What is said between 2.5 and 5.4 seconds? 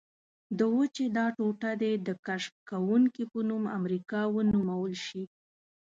کوونکي په نوم امریکا ونومول شي.